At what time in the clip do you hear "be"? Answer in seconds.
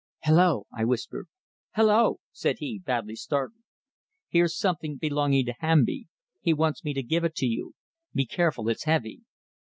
8.11-8.25